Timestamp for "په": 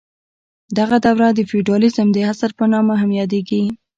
2.59-2.65